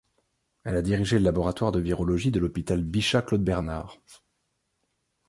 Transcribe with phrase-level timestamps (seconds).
[0.63, 3.99] Elle a dirigé le laboratoire de virologie de l'hôpital Bichat-Claude-Bernard.